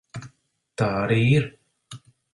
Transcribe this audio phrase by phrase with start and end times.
[0.81, 1.47] Tā arī ir.